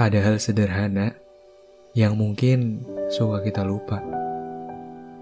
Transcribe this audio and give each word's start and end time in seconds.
ada 0.00 0.18
hal 0.24 0.40
sederhana 0.40 1.12
yang 1.92 2.16
mungkin 2.16 2.80
suka 3.12 3.44
kita 3.44 3.60
lupa, 3.60 4.00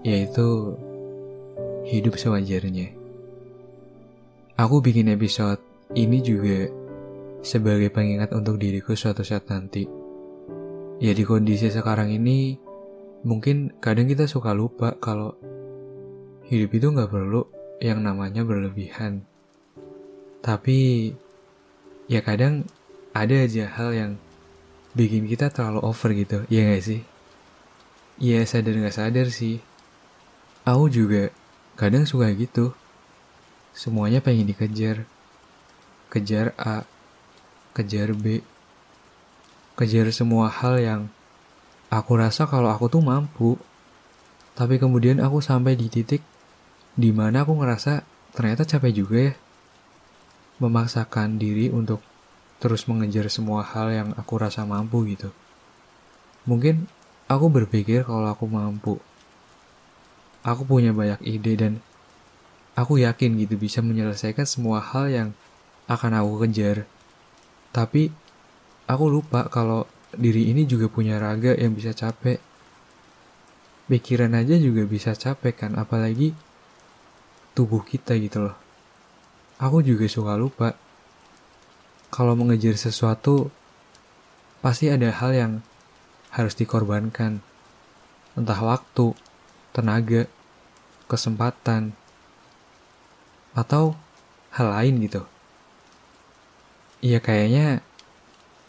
yaitu 0.07 0.79
hidup 1.83 2.15
sewajarnya. 2.15 2.95
Aku 4.55 4.79
bikin 4.79 5.11
episode 5.11 5.59
ini 5.97 6.23
juga 6.23 6.71
sebagai 7.41 7.91
pengingat 7.91 8.31
untuk 8.31 8.55
diriku 8.61 8.95
suatu 8.95 9.25
saat 9.25 9.49
nanti. 9.51 9.83
Ya 11.01 11.11
di 11.17 11.25
kondisi 11.25 11.67
sekarang 11.73 12.13
ini, 12.13 12.55
mungkin 13.25 13.73
kadang 13.81 14.05
kita 14.07 14.29
suka 14.29 14.53
lupa 14.53 14.95
kalau 15.01 15.33
hidup 16.47 16.71
itu 16.71 16.87
nggak 16.93 17.09
perlu 17.09 17.43
yang 17.81 18.05
namanya 18.05 18.45
berlebihan. 18.45 19.25
Tapi 20.45 21.09
ya 22.05 22.21
kadang 22.21 22.69
ada 23.11 23.35
aja 23.43 23.65
hal 23.67 23.89
yang 23.91 24.11
bikin 24.91 25.27
kita 25.27 25.47
terlalu 25.51 25.79
over 25.83 26.11
gitu, 26.11 26.43
ya 26.51 26.67
gak 26.71 26.83
sih? 26.83 27.01
Ya 28.19 28.43
sadar 28.43 28.75
gak 28.75 28.95
sadar 28.95 29.27
sih. 29.31 29.63
Aku 30.67 30.91
juga 30.91 31.33
kadang 31.79 32.05
suka 32.05 32.29
gitu. 32.35 32.75
Semuanya 33.71 34.19
pengen 34.19 34.51
dikejar. 34.51 35.07
Kejar 36.11 36.51
A, 36.59 36.83
kejar 37.71 38.11
B, 38.11 38.43
kejar 39.79 40.11
semua 40.11 40.51
hal 40.51 40.75
yang 40.83 41.01
aku 41.87 42.19
rasa 42.19 42.51
kalau 42.51 42.67
aku 42.67 42.91
tuh 42.91 42.99
mampu. 42.99 43.55
Tapi 44.59 44.75
kemudian 44.75 45.23
aku 45.23 45.39
sampai 45.39 45.79
di 45.79 45.87
titik 45.87 46.19
di 46.99 47.15
mana 47.15 47.47
aku 47.47 47.55
ngerasa 47.55 48.03
ternyata 48.35 48.67
capek 48.67 48.91
juga 48.91 49.17
ya. 49.31 49.33
Memaksakan 50.59 51.39
diri 51.39 51.71
untuk 51.71 52.03
terus 52.61 52.85
mengejar 52.85 53.25
semua 53.33 53.65
hal 53.65 53.89
yang 53.89 54.09
aku 54.13 54.37
rasa 54.37 54.61
mampu 54.69 55.01
gitu. 55.09 55.33
Mungkin 56.45 56.85
aku 57.25 57.49
berpikir 57.49 58.05
kalau 58.05 58.29
aku 58.29 58.45
mampu. 58.45 59.01
Aku 60.45 60.61
punya 60.69 60.93
banyak 60.93 61.25
ide 61.25 61.53
dan 61.57 61.73
aku 62.77 63.01
yakin 63.01 63.33
gitu 63.41 63.57
bisa 63.57 63.81
menyelesaikan 63.81 64.45
semua 64.45 64.77
hal 64.77 65.09
yang 65.09 65.29
akan 65.89 66.21
aku 66.21 66.45
kejar. 66.45 66.85
Tapi 67.73 68.13
aku 68.85 69.05
lupa 69.09 69.49
kalau 69.49 69.89
diri 70.13 70.53
ini 70.53 70.69
juga 70.69 70.85
punya 70.85 71.17
raga 71.17 71.57
yang 71.57 71.73
bisa 71.73 71.97
capek. 71.97 72.37
Pikiran 73.89 74.37
aja 74.37 74.55
juga 74.55 74.85
bisa 74.87 75.17
capek 75.17 75.65
kan, 75.67 75.71
apalagi 75.75 76.31
tubuh 77.57 77.83
kita 77.83 78.15
gitu 78.21 78.47
loh. 78.47 78.55
Aku 79.59 79.83
juga 79.83 80.07
suka 80.07 80.37
lupa 80.39 80.73
kalau 82.11 82.35
mengejar 82.35 82.75
sesuatu, 82.75 83.47
pasti 84.59 84.91
ada 84.91 85.09
hal 85.09 85.31
yang 85.31 85.53
harus 86.35 86.53
dikorbankan. 86.59 87.39
Entah 88.35 88.59
waktu, 88.59 89.15
tenaga, 89.71 90.27
kesempatan, 91.07 91.95
atau 93.55 93.95
hal 94.55 94.67
lain 94.71 94.95
gitu. 95.07 95.23
Iya 97.01 97.23
kayaknya 97.23 97.81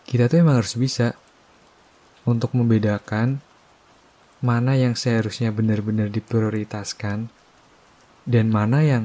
kita 0.09 0.27
tuh 0.31 0.43
emang 0.43 0.59
harus 0.63 0.75
bisa 0.75 1.15
untuk 2.23 2.55
membedakan 2.55 3.43
mana 4.43 4.75
yang 4.75 4.99
seharusnya 4.99 5.55
benar-benar 5.55 6.11
diprioritaskan 6.11 7.31
dan 8.27 8.47
mana 8.51 8.83
yang 8.83 9.05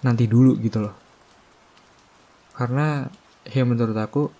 nanti 0.00 0.24
dulu 0.24 0.56
gitu 0.60 0.84
loh. 0.88 0.96
Karena 2.56 3.04
ya 3.50 3.62
menurut 3.62 3.94
aku 3.94 4.30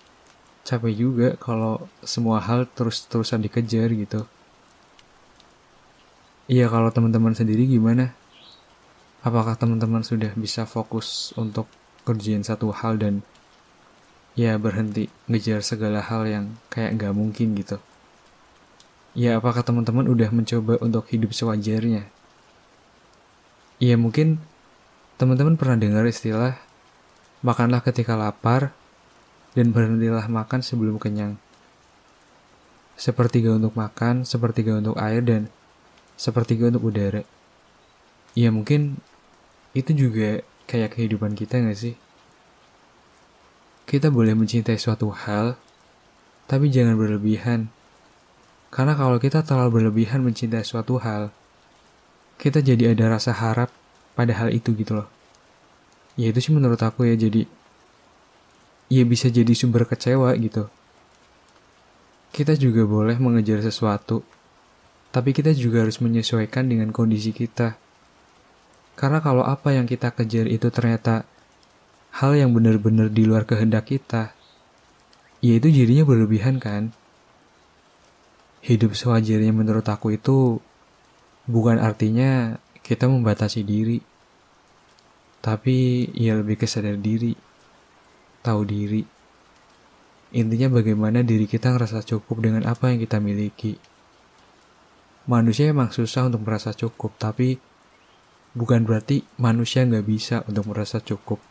capek 0.66 0.92
juga 0.98 1.28
kalau 1.38 1.86
semua 2.02 2.42
hal 2.42 2.66
terus-terusan 2.66 3.38
dikejar 3.46 3.94
gitu. 3.94 4.26
Iya 6.46 6.70
kalau 6.70 6.90
teman-teman 6.90 7.34
sendiri 7.34 7.66
gimana? 7.66 8.14
Apakah 9.22 9.58
teman-teman 9.58 10.06
sudah 10.06 10.30
bisa 10.38 10.62
fokus 10.66 11.34
untuk 11.34 11.66
kerjain 12.06 12.46
satu 12.46 12.70
hal 12.70 12.98
dan 13.02 13.26
ya 14.38 14.54
berhenti 14.54 15.10
ngejar 15.26 15.64
segala 15.66 15.98
hal 15.98 16.22
yang 16.26 16.44
kayak 16.70 16.94
nggak 16.98 17.14
mungkin 17.14 17.58
gitu? 17.58 17.82
Ya 19.16 19.40
apakah 19.40 19.64
teman-teman 19.64 20.06
udah 20.06 20.28
mencoba 20.28 20.76
untuk 20.78 21.08
hidup 21.08 21.32
sewajarnya? 21.32 22.06
Iya 23.80 23.96
mungkin 23.98 24.38
teman-teman 25.16 25.56
pernah 25.56 25.80
dengar 25.80 26.04
istilah 26.04 26.60
makanlah 27.40 27.80
ketika 27.80 28.12
lapar 28.12 28.75
dan 29.56 29.72
berhentilah 29.72 30.28
makan 30.28 30.60
sebelum 30.60 31.00
kenyang. 31.00 31.40
Sepertiga 32.92 33.56
untuk 33.56 33.72
makan, 33.72 34.28
sepertiga 34.28 34.76
untuk 34.76 35.00
air, 35.00 35.24
dan 35.24 35.48
sepertiga 36.20 36.68
untuk 36.68 36.92
udara. 36.92 37.24
Ya 38.36 38.52
mungkin 38.52 39.00
itu 39.72 39.96
juga 39.96 40.44
kayak 40.68 40.96
kehidupan 40.96 41.32
kita 41.32 41.64
gak 41.64 41.78
sih? 41.80 41.96
Kita 43.88 44.12
boleh 44.12 44.36
mencintai 44.36 44.76
suatu 44.76 45.08
hal, 45.08 45.56
tapi 46.44 46.68
jangan 46.68 47.00
berlebihan. 47.00 47.72
Karena 48.68 48.92
kalau 48.92 49.16
kita 49.16 49.40
terlalu 49.40 49.80
berlebihan 49.80 50.20
mencintai 50.20 50.66
suatu 50.66 51.00
hal, 51.00 51.32
kita 52.36 52.60
jadi 52.60 52.92
ada 52.92 53.16
rasa 53.16 53.32
harap 53.32 53.72
pada 54.12 54.36
hal 54.36 54.52
itu 54.52 54.76
gitu 54.76 55.00
loh. 55.00 55.08
Ya 56.16 56.32
itu 56.32 56.40
sih 56.40 56.52
menurut 56.52 56.80
aku 56.80 57.08
ya 57.08 57.16
jadi 57.16 57.44
ya 58.86 59.02
bisa 59.02 59.26
jadi 59.26 59.50
sumber 59.54 59.86
kecewa 59.86 60.34
gitu. 60.38 60.70
Kita 62.30 62.52
juga 62.54 62.84
boleh 62.84 63.16
mengejar 63.16 63.64
sesuatu, 63.64 64.22
tapi 65.10 65.32
kita 65.32 65.56
juga 65.56 65.82
harus 65.82 65.98
menyesuaikan 65.98 66.68
dengan 66.68 66.92
kondisi 66.92 67.32
kita. 67.32 67.80
Karena 68.96 69.20
kalau 69.20 69.44
apa 69.44 69.72
yang 69.72 69.88
kita 69.88 70.12
kejar 70.12 70.48
itu 70.48 70.68
ternyata 70.68 71.24
hal 72.20 72.32
yang 72.36 72.52
benar-benar 72.52 73.12
di 73.12 73.24
luar 73.24 73.48
kehendak 73.48 73.88
kita, 73.88 74.36
ya 75.40 75.52
itu 75.56 75.68
jadinya 75.72 76.04
berlebihan 76.04 76.60
kan? 76.60 76.92
Hidup 78.60 78.92
sewajarnya 78.92 79.52
menurut 79.52 79.86
aku 79.86 80.16
itu 80.16 80.60
bukan 81.48 81.78
artinya 81.78 82.60
kita 82.84 83.08
membatasi 83.08 83.64
diri, 83.64 84.04
tapi 85.40 86.08
ya 86.12 86.36
lebih 86.36 86.60
kesadar 86.60 86.98
diri 86.98 87.45
tahu 88.46 88.62
diri. 88.62 89.02
Intinya 90.30 90.78
bagaimana 90.78 91.26
diri 91.26 91.50
kita 91.50 91.74
ngerasa 91.74 92.06
cukup 92.06 92.46
dengan 92.46 92.62
apa 92.70 92.94
yang 92.94 93.02
kita 93.02 93.18
miliki. 93.18 93.74
Manusia 95.26 95.74
emang 95.74 95.90
susah 95.90 96.30
untuk 96.30 96.46
merasa 96.46 96.70
cukup, 96.70 97.18
tapi 97.18 97.58
bukan 98.54 98.86
berarti 98.86 99.26
manusia 99.42 99.82
nggak 99.82 100.06
bisa 100.06 100.46
untuk 100.46 100.70
merasa 100.70 101.02
cukup. 101.02 101.42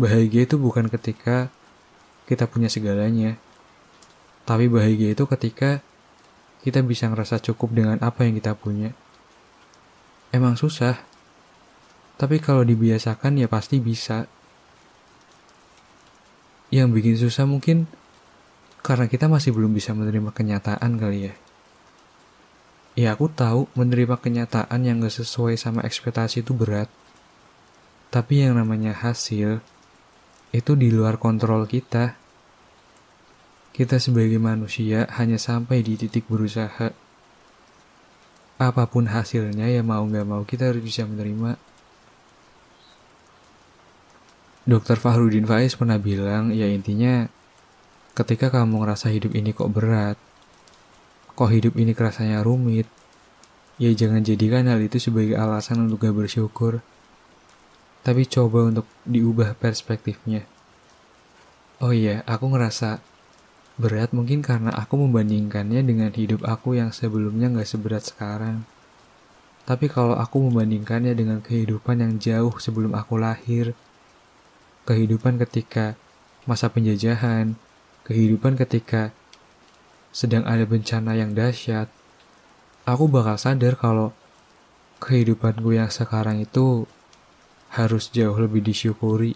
Bahagia 0.00 0.48
itu 0.48 0.56
bukan 0.56 0.88
ketika 0.88 1.52
kita 2.24 2.48
punya 2.48 2.72
segalanya, 2.72 3.36
tapi 4.48 4.72
bahagia 4.72 5.12
itu 5.12 5.28
ketika 5.28 5.84
kita 6.64 6.80
bisa 6.80 7.12
ngerasa 7.12 7.44
cukup 7.44 7.76
dengan 7.76 8.00
apa 8.00 8.24
yang 8.24 8.40
kita 8.40 8.56
punya. 8.56 8.96
Emang 10.32 10.56
susah, 10.56 10.96
tapi 12.16 12.40
kalau 12.40 12.64
dibiasakan 12.64 13.36
ya 13.36 13.52
pasti 13.52 13.82
bisa 13.82 14.30
yang 16.72 16.88
bikin 16.88 17.20
susah 17.20 17.44
mungkin 17.44 17.84
karena 18.80 19.06
kita 19.06 19.28
masih 19.28 19.52
belum 19.52 19.76
bisa 19.76 19.92
menerima 19.92 20.32
kenyataan 20.32 20.96
kali 20.96 21.30
ya. 21.30 21.34
Ya 22.92 23.08
aku 23.12 23.28
tahu 23.28 23.68
menerima 23.76 24.16
kenyataan 24.20 24.80
yang 24.84 25.04
gak 25.04 25.16
sesuai 25.20 25.60
sama 25.60 25.84
ekspektasi 25.84 26.40
itu 26.40 26.56
berat. 26.56 26.88
Tapi 28.12 28.44
yang 28.44 28.56
namanya 28.56 28.92
hasil 28.92 29.60
itu 30.52 30.72
di 30.76 30.92
luar 30.92 31.16
kontrol 31.16 31.64
kita. 31.64 32.16
Kita 33.72 33.96
sebagai 33.96 34.36
manusia 34.36 35.08
hanya 35.16 35.40
sampai 35.40 35.80
di 35.80 35.96
titik 35.96 36.28
berusaha. 36.28 36.92
Apa 38.60 38.84
pun 38.84 39.08
hasilnya 39.08 39.72
ya 39.72 39.80
mau 39.80 40.04
gak 40.04 40.28
mau 40.28 40.44
kita 40.44 40.72
harus 40.72 40.84
bisa 40.84 41.08
menerima. 41.08 41.71
Dokter 44.62 44.94
Fahrudin 44.94 45.42
Faiz 45.42 45.74
pernah 45.74 45.98
bilang, 45.98 46.54
ya 46.54 46.70
intinya 46.70 47.26
ketika 48.14 48.46
kamu 48.46 48.86
ngerasa 48.86 49.10
hidup 49.10 49.34
ini 49.34 49.50
kok 49.50 49.74
berat, 49.74 50.14
kok 51.34 51.50
hidup 51.50 51.74
ini 51.74 51.90
kerasanya 51.90 52.46
rumit, 52.46 52.86
ya 53.82 53.90
jangan 53.90 54.22
jadikan 54.22 54.70
hal 54.70 54.78
itu 54.78 55.02
sebagai 55.02 55.34
alasan 55.34 55.90
untuk 55.90 56.06
gak 56.06 56.14
bersyukur. 56.14 56.78
Tapi 58.06 58.22
coba 58.30 58.70
untuk 58.70 58.86
diubah 59.02 59.58
perspektifnya. 59.58 60.46
Oh 61.82 61.90
iya, 61.90 62.22
aku 62.30 62.54
ngerasa 62.54 63.02
berat 63.82 64.14
mungkin 64.14 64.46
karena 64.46 64.70
aku 64.78 64.94
membandingkannya 64.94 65.82
dengan 65.82 66.14
hidup 66.14 66.46
aku 66.46 66.78
yang 66.78 66.94
sebelumnya 66.94 67.50
gak 67.50 67.66
seberat 67.66 68.06
sekarang. 68.06 68.62
Tapi 69.66 69.90
kalau 69.90 70.14
aku 70.14 70.38
membandingkannya 70.38 71.18
dengan 71.18 71.42
kehidupan 71.42 71.98
yang 71.98 72.22
jauh 72.22 72.54
sebelum 72.62 72.94
aku 72.94 73.18
lahir, 73.18 73.74
kehidupan 74.88 75.38
ketika 75.42 75.94
masa 76.44 76.66
penjajahan, 76.66 77.54
kehidupan 78.02 78.58
ketika 78.58 79.14
sedang 80.10 80.44
ada 80.44 80.66
bencana 80.66 81.14
yang 81.14 81.32
dahsyat, 81.32 81.88
aku 82.84 83.06
bakal 83.06 83.38
sadar 83.38 83.78
kalau 83.78 84.10
kehidupanku 84.98 85.74
yang 85.74 85.88
sekarang 85.88 86.42
itu 86.42 86.86
harus 87.72 88.12
jauh 88.12 88.36
lebih 88.36 88.60
disyukuri. 88.60 89.34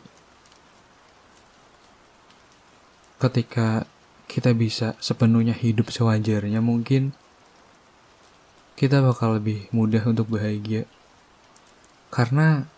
Ketika 3.17 3.89
kita 4.29 4.53
bisa 4.53 4.93
sepenuhnya 5.01 5.57
hidup 5.57 5.89
sewajarnya, 5.89 6.61
mungkin 6.61 7.17
kita 8.77 9.01
bakal 9.01 9.41
lebih 9.41 9.73
mudah 9.73 10.05
untuk 10.05 10.29
bahagia. 10.29 10.85
Karena 12.13 12.69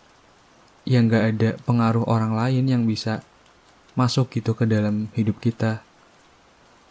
yang 0.89 1.05
gak 1.05 1.37
ada 1.37 1.49
pengaruh 1.69 2.01
orang 2.09 2.33
lain 2.33 2.65
yang 2.65 2.83
bisa 2.89 3.21
masuk 3.93 4.33
gitu 4.33 4.57
ke 4.57 4.65
dalam 4.65 5.05
hidup 5.13 5.37
kita. 5.37 5.85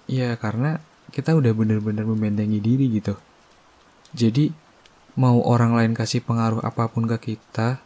Ya 0.07 0.39
karena 0.39 0.79
kita 1.11 1.35
udah 1.35 1.51
bener-bener 1.51 2.07
membentengi 2.07 2.63
diri 2.63 2.87
gitu. 2.95 3.19
Jadi 4.15 4.55
mau 5.19 5.43
orang 5.43 5.75
lain 5.75 5.93
kasih 5.99 6.23
pengaruh 6.23 6.63
apa 6.63 6.87
pun 6.87 7.11
ke 7.11 7.35
kita, 7.35 7.83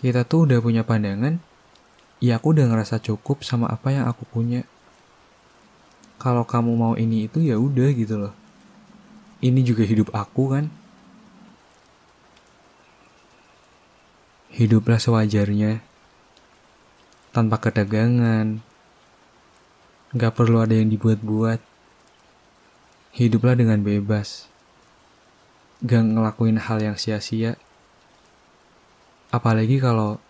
kita 0.00 0.24
tuh 0.24 0.48
udah 0.48 0.58
punya 0.64 0.82
pandangan, 0.82 1.38
ya 2.18 2.40
aku 2.40 2.56
udah 2.56 2.72
ngerasa 2.72 2.98
cukup 3.04 3.44
sama 3.44 3.68
apa 3.68 3.92
yang 3.92 4.08
aku 4.08 4.24
punya. 4.24 4.64
Kalau 6.16 6.48
kamu 6.48 6.72
mau 6.72 6.94
ini 6.96 7.28
itu 7.28 7.44
ya 7.44 7.60
udah 7.60 7.92
gitu 7.92 8.16
loh. 8.16 8.34
Ini 9.44 9.60
juga 9.60 9.84
hidup 9.84 10.14
aku 10.14 10.56
kan. 10.56 10.72
Hiduplah 14.62 15.02
sewajarnya 15.02 15.82
tanpa 17.34 17.58
ketegangan. 17.58 18.62
Gak 20.14 20.38
perlu 20.38 20.62
ada 20.62 20.78
yang 20.78 20.86
dibuat-buat. 20.86 21.58
Hiduplah 23.10 23.58
dengan 23.58 23.82
bebas. 23.82 24.46
Gak 25.82 26.14
ngelakuin 26.14 26.62
hal 26.62 26.78
yang 26.78 26.94
sia-sia. 26.94 27.58
Apalagi 29.34 29.82
kalau 29.82 30.22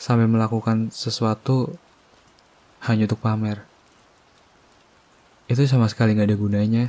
sampai 0.00 0.24
melakukan 0.24 0.88
sesuatu 0.88 1.76
hanya 2.88 3.04
untuk 3.04 3.20
pamer. 3.20 3.68
Itu 5.52 5.68
sama 5.68 5.84
sekali 5.92 6.16
gak 6.16 6.32
ada 6.32 6.40
gunanya. 6.40 6.84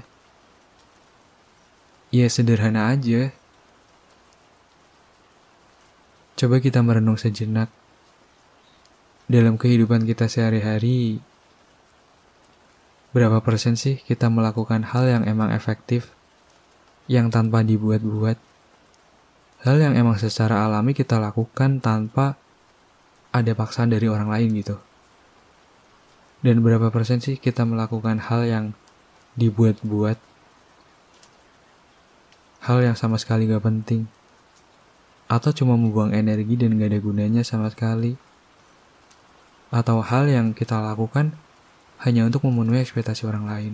Ya 2.15 2.31
sederhana 2.31 2.95
aja. 2.95 3.35
Coba 6.41 6.57
kita 6.57 6.81
merenung 6.81 7.21
sejenak 7.21 7.69
dalam 9.29 9.61
kehidupan 9.61 10.09
kita 10.09 10.25
sehari-hari, 10.25 11.21
berapa 13.13 13.45
persen 13.45 13.77
sih 13.77 14.01
kita 14.01 14.25
melakukan 14.33 14.81
hal 14.89 15.05
yang 15.05 15.23
emang 15.29 15.53
efektif, 15.53 16.09
yang 17.05 17.29
tanpa 17.29 17.61
dibuat-buat, 17.61 18.41
hal 19.69 19.77
yang 19.85 19.93
emang 19.93 20.17
secara 20.17 20.65
alami 20.65 20.97
kita 20.97 21.21
lakukan 21.21 21.77
tanpa 21.77 22.41
ada 23.29 23.53
paksaan 23.53 23.93
dari 23.93 24.09
orang 24.09 24.33
lain 24.33 24.49
gitu. 24.57 24.81
Dan 26.41 26.65
berapa 26.65 26.89
persen 26.89 27.21
sih 27.21 27.37
kita 27.37 27.69
melakukan 27.69 28.17
hal 28.17 28.49
yang 28.49 28.65
dibuat-buat, 29.37 30.17
hal 32.65 32.77
yang 32.81 32.97
sama 32.97 33.21
sekali 33.21 33.45
gak 33.45 33.61
penting, 33.61 34.09
atau 35.31 35.55
cuma 35.55 35.79
membuang 35.79 36.11
energi 36.11 36.59
dan 36.59 36.75
gak 36.75 36.91
ada 36.91 36.99
gunanya 36.99 37.41
sama 37.47 37.71
sekali 37.71 38.19
atau 39.71 40.03
hal 40.03 40.27
yang 40.27 40.51
kita 40.51 40.75
lakukan 40.75 41.31
hanya 42.03 42.27
untuk 42.27 42.43
memenuhi 42.43 42.83
ekspektasi 42.83 43.23
orang 43.23 43.47
lain. 43.47 43.73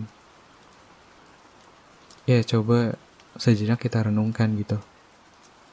Ya, 2.29 2.45
coba 2.45 2.93
sejenak 3.41 3.81
kita 3.81 4.05
renungkan 4.05 4.53
gitu. 4.61 4.77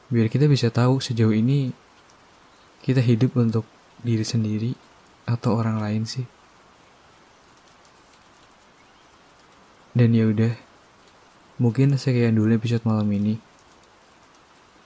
Biar 0.09 0.25
kita 0.33 0.49
bisa 0.49 0.73
tahu 0.73 0.97
sejauh 0.97 1.35
ini 1.35 1.69
kita 2.81 3.05
hidup 3.05 3.37
untuk 3.37 3.69
diri 4.01 4.25
sendiri 4.25 4.73
atau 5.29 5.53
orang 5.53 5.77
lain 5.77 6.09
sih. 6.09 6.25
Dan 9.93 10.17
ya 10.17 10.25
udah, 10.25 10.53
mungkin 11.61 11.93
sekian 11.95 12.33
dulu 12.33 12.57
episode 12.57 12.81
malam 12.81 13.07
ini. 13.13 13.37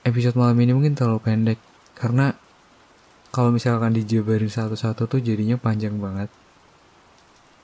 Episode 0.00 0.32
malam 0.32 0.56
ini 0.64 0.72
mungkin 0.72 0.96
terlalu 0.96 1.20
pendek 1.20 1.60
karena 1.92 2.32
kalau 3.28 3.52
misalkan 3.52 3.92
dijabarin 3.92 4.48
satu-satu 4.48 5.06
tuh 5.06 5.20
jadinya 5.20 5.60
panjang 5.60 6.00
banget. 6.00 6.32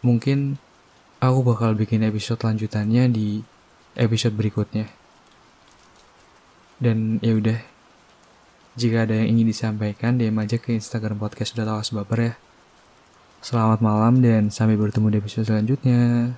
Mungkin 0.05 0.61
aku 1.19 1.39
bakal 1.43 1.73
bikin 1.75 2.05
episode 2.05 2.39
lanjutannya 2.45 3.09
di 3.09 3.41
episode 3.97 4.37
berikutnya. 4.37 4.87
Dan 6.77 7.19
ya 7.25 7.33
udah, 7.35 7.59
jika 8.77 9.09
ada 9.09 9.17
yang 9.17 9.41
ingin 9.41 9.49
disampaikan, 9.51 10.21
DM 10.21 10.37
aja 10.37 10.61
ke 10.61 10.77
Instagram 10.77 11.17
podcast 11.17 11.57
sudah 11.57 11.65
tahu 11.65 12.05
baper 12.05 12.21
ya. 12.21 12.35
Selamat 13.41 13.81
malam 13.81 14.21
dan 14.21 14.53
sampai 14.53 14.77
bertemu 14.77 15.09
di 15.09 15.17
episode 15.25 15.49
selanjutnya. 15.49 16.37